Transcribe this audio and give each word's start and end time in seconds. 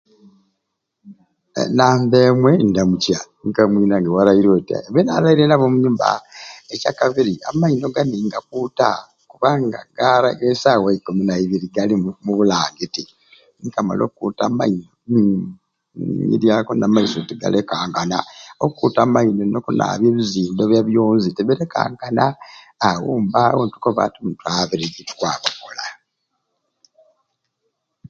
Enamba 1.61 2.17
emwei 2.29 2.59
ndamukya 2.69 3.19
ninkoba 3.39 3.65
aa 3.65 3.71
mwinange 3.73 4.09
waraire 4.15 4.49
otyai 4.57 4.87
benaraire 4.95 5.43
nabo 5.47 5.65
omunyumba, 5.67 6.07
ekya 6.73 6.91
kabiri 6.99 7.33
amaino 7.49 7.87
gani 7.95 8.15
ng'akuuta 8.25 8.89
kubanga 9.31 9.79
garai 9.97 10.37
esawa 10.49 10.89
ikumi 10.97 11.23
naibiri 11.25 11.67
gali 11.75 11.93
mubulangiti, 12.25 13.03
ninkamala 13.59 14.01
okuuta 14.07 14.43
amaino 14.49 14.89
ninyiryaku 15.97 16.71
namaiso 16.75 17.17
tigalenkangana 17.29 18.17
okuuta 18.65 18.99
amaino 19.05 19.41
nokunabya 19.45 20.07
ebizindo 20.11 20.63
bya 20.69 20.81
byonzi 20.87 21.29
tibirekangana 21.35 22.25
awombe 22.87 23.39
awo 23.47 23.61
nitukoba 23.63 24.03
twabire 24.39 24.85
tukwaba 25.09 25.45
kukola. 25.53 25.85